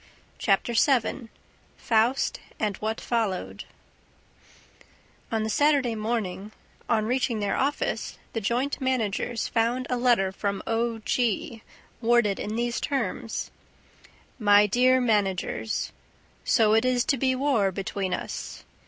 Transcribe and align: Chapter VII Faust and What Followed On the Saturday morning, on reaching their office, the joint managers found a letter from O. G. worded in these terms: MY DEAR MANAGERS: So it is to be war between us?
Chapter 0.39 0.73
VII 0.73 1.27
Faust 1.77 2.39
and 2.59 2.75
What 2.77 2.99
Followed 2.99 3.65
On 5.31 5.43
the 5.43 5.49
Saturday 5.51 5.93
morning, 5.93 6.51
on 6.89 7.05
reaching 7.05 7.39
their 7.39 7.55
office, 7.55 8.17
the 8.33 8.41
joint 8.41 8.81
managers 8.81 9.47
found 9.47 9.85
a 9.91 9.97
letter 9.97 10.31
from 10.31 10.63
O. 10.65 10.97
G. 11.05 11.61
worded 12.01 12.39
in 12.39 12.55
these 12.55 12.81
terms: 12.81 13.51
MY 14.39 14.65
DEAR 14.65 14.99
MANAGERS: 14.99 15.91
So 16.43 16.73
it 16.73 16.83
is 16.83 17.05
to 17.05 17.15
be 17.17 17.35
war 17.35 17.71
between 17.71 18.11
us? 18.11 18.63